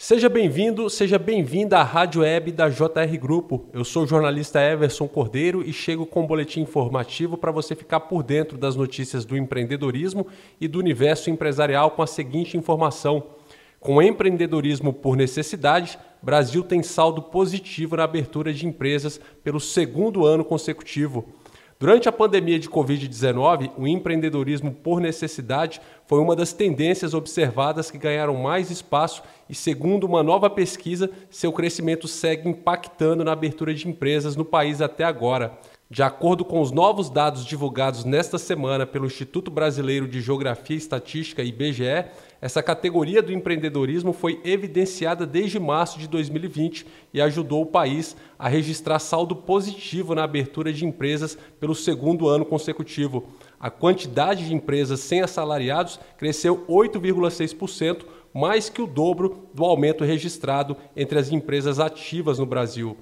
[0.00, 3.68] Seja bem-vindo, seja bem-vinda à Rádio Web da JR Grupo.
[3.72, 7.98] Eu sou o jornalista Everson Cordeiro e chego com um boletim informativo para você ficar
[7.98, 10.24] por dentro das notícias do empreendedorismo
[10.60, 13.24] e do universo empresarial com a seguinte informação.
[13.80, 20.44] Com empreendedorismo por necessidade, Brasil tem saldo positivo na abertura de empresas pelo segundo ano
[20.44, 21.24] consecutivo.
[21.80, 27.96] Durante a pandemia de Covid-19, o empreendedorismo por necessidade foi uma das tendências observadas que
[27.96, 33.88] ganharam mais espaço e, segundo uma nova pesquisa, seu crescimento segue impactando na abertura de
[33.88, 35.58] empresas no país até agora.
[35.90, 40.78] De acordo com os novos dados divulgados nesta semana pelo Instituto Brasileiro de Geografia e
[40.78, 42.04] Estatística, IBGE,
[42.42, 48.50] essa categoria do empreendedorismo foi evidenciada desde março de 2020 e ajudou o país a
[48.50, 53.24] registrar saldo positivo na abertura de empresas pelo segundo ano consecutivo.
[53.58, 58.04] A quantidade de empresas sem assalariados cresceu 8,6%,
[58.38, 62.96] mais que o dobro do aumento registrado entre as empresas ativas no Brasil.